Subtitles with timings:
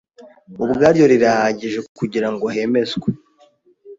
[0.63, 3.07] ubwaryo rirahagije kugira ngo hemezwe